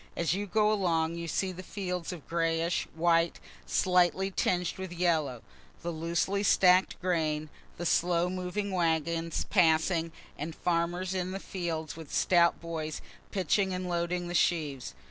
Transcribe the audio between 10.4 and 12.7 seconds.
farmers in the fields with stout